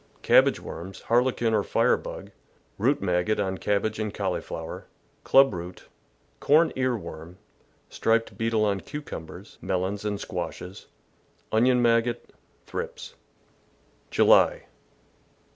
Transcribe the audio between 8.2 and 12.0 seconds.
beetle on cucumbers, mel ons, and squashes, onion